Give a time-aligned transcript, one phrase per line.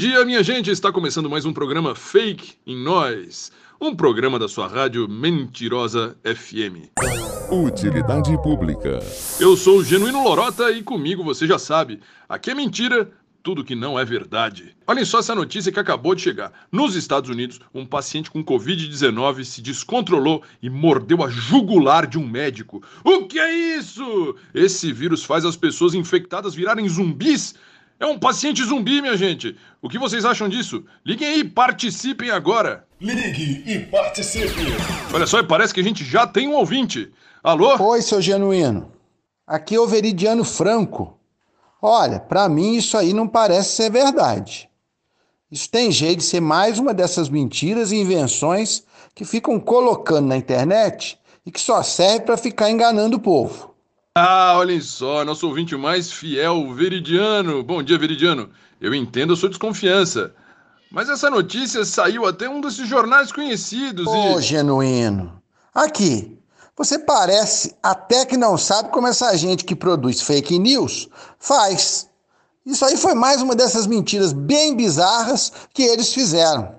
[0.00, 0.70] dia, minha gente!
[0.70, 3.52] Está começando mais um programa Fake em Nós.
[3.78, 6.88] Um programa da sua rádio Mentirosa FM.
[7.52, 8.98] Utilidade Pública.
[9.38, 13.74] Eu sou o Genuíno Lorota e comigo você já sabe, aqui é mentira, tudo que
[13.74, 14.74] não é verdade.
[14.86, 16.50] Olhem só essa notícia que acabou de chegar.
[16.72, 22.26] Nos Estados Unidos, um paciente com Covid-19 se descontrolou e mordeu a jugular de um
[22.26, 22.82] médico.
[23.04, 24.34] O que é isso?
[24.54, 27.54] Esse vírus faz as pessoas infectadas virarem zumbis?
[28.00, 29.54] É um paciente zumbi, minha gente.
[29.82, 30.82] O que vocês acham disso?
[31.04, 32.86] Liguem aí e participem agora.
[32.98, 34.72] Ligue e participe.
[35.12, 37.12] Olha só, parece que a gente já tem um ouvinte.
[37.42, 37.76] Alô?
[37.76, 38.90] Oi, seu genuíno.
[39.46, 41.18] Aqui é o Veridiano Franco.
[41.82, 44.70] Olha, para mim isso aí não parece ser verdade.
[45.50, 48.82] Isso tem jeito de ser mais uma dessas mentiras e invenções
[49.14, 53.69] que ficam colocando na internet e que só serve para ficar enganando o povo.
[54.18, 57.62] Ah, olhem só, nosso ouvinte mais fiel, Veridiano.
[57.62, 58.50] Bom dia, Veridiano.
[58.80, 60.34] Eu entendo a sua desconfiança.
[60.90, 64.42] Mas essa notícia saiu até um desses jornais conhecidos Ô, e.
[64.42, 65.40] genuíno.
[65.72, 66.36] Aqui,
[66.76, 71.08] você parece até que não sabe como essa gente que produz fake news
[71.38, 72.10] faz.
[72.66, 76.74] Isso aí foi mais uma dessas mentiras bem bizarras que eles fizeram.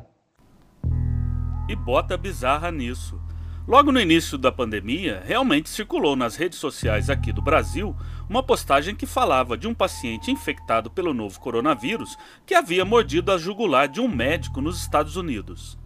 [1.69, 3.17] E bota bizarra nisso.
[3.67, 7.95] Logo no início da pandemia, realmente circulou nas redes sociais aqui do Brasil
[8.27, 13.37] uma postagem que falava de um paciente infectado pelo novo coronavírus que havia mordido a
[13.37, 15.77] jugular de um médico nos Estados Unidos.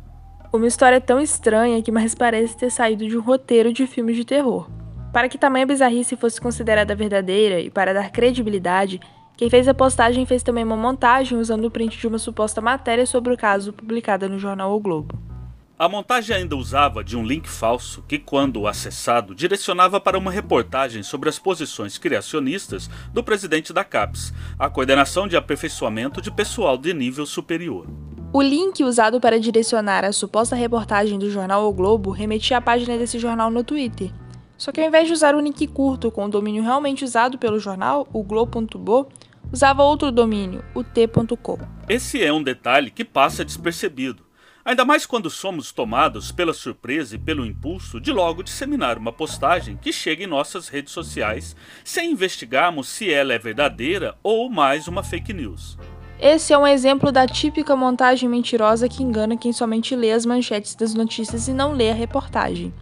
[0.53, 4.23] Uma história tão estranha que mais parece ter saído de um roteiro de filme de
[4.23, 4.69] terror.
[5.11, 9.01] Para que tamanha bizarrice fosse considerada verdadeira e para dar credibilidade,
[9.35, 13.05] quem fez a postagem fez também uma montagem usando o print de uma suposta matéria
[13.05, 15.34] sobre o caso publicada no jornal O Globo.
[15.77, 21.03] A montagem ainda usava de um link falso que, quando acessado, direcionava para uma reportagem
[21.03, 26.93] sobre as posições criacionistas do presidente da CAPES, a coordenação de aperfeiçoamento de pessoal de
[26.93, 27.87] nível superior.
[28.31, 32.97] O link usado para direcionar a suposta reportagem do jornal O Globo remetia à página
[32.97, 34.13] desse jornal no Twitter.
[34.57, 37.59] Só que ao invés de usar o link curto com o domínio realmente usado pelo
[37.59, 39.09] jornal, o globo.bo,
[39.51, 41.59] usava outro domínio, o t.com.
[41.89, 44.24] Esse é um detalhe que passa despercebido
[44.65, 49.77] Ainda mais quando somos tomados pela surpresa e pelo impulso de logo disseminar uma postagem
[49.77, 55.03] que chega em nossas redes sociais, sem investigarmos se ela é verdadeira ou mais uma
[55.03, 55.77] fake news.
[56.19, 60.73] Esse é um exemplo da típica montagem mentirosa que engana quem somente lê as manchetes
[60.73, 62.73] das notícias e não lê a reportagem.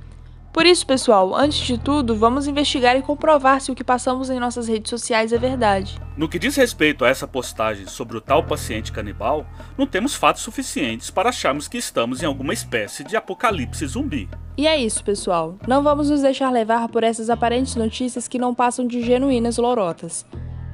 [0.54, 4.40] Por isso, pessoal, antes de tudo, vamos investigar e comprovar se o que passamos em
[4.40, 6.00] nossas redes sociais é verdade.
[6.16, 10.44] No que diz respeito a essa postagem sobre o tal paciente canibal, não temos fatos
[10.44, 14.30] suficientes para acharmos que estamos em alguma espécie de apocalipse zumbi.
[14.56, 15.58] E é isso, pessoal.
[15.68, 20.24] Não vamos nos deixar levar por essas aparentes notícias que não passam de genuínas lorotas.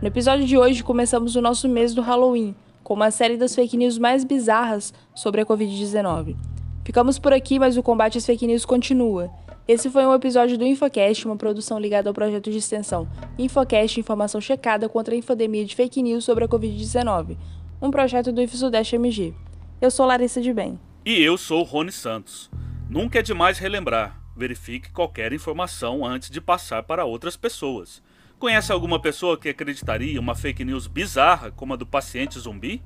[0.02, 2.54] No episódio de hoje, começamos o nosso mês do Halloween,
[2.84, 6.36] com uma série das fake news mais bizarras sobre a Covid-19.
[6.84, 9.32] Ficamos por aqui, mas o combate às fake news continua.
[9.70, 13.08] Esse foi um episódio do Infocast, uma produção ligada ao projeto de extensão
[13.38, 17.38] Infocast Informação Checada contra a Infodemia de Fake News sobre a Covid-19,
[17.80, 19.32] um projeto do IFSudeste MG.
[19.80, 20.80] Eu sou Larissa de Bem.
[21.06, 22.50] E eu sou Rony Santos.
[22.90, 24.20] Nunca é demais relembrar.
[24.36, 28.02] Verifique qualquer informação antes de passar para outras pessoas.
[28.40, 32.82] Conhece alguma pessoa que acreditaria uma fake news bizarra como a do paciente zumbi?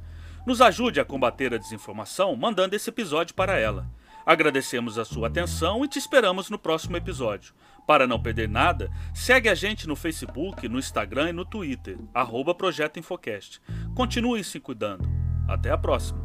[0.45, 3.87] Nos ajude a combater a desinformação mandando esse episódio para ela.
[4.25, 7.53] Agradecemos a sua atenção e te esperamos no próximo episódio.
[7.85, 12.55] Para não perder nada, segue a gente no Facebook, no Instagram e no Twitter, arroba
[12.55, 13.59] Projeto Infocast.
[13.93, 15.09] Continue se cuidando.
[15.47, 16.22] Até a próxima.